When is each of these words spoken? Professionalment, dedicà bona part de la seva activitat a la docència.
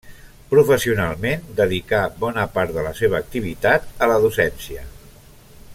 Professionalment, 0.51 1.43
dedicà 1.59 1.99
bona 2.23 2.47
part 2.55 2.75
de 2.79 2.87
la 2.87 2.95
seva 3.01 3.19
activitat 3.21 4.05
a 4.07 4.09
la 4.13 4.17
docència. 4.25 4.87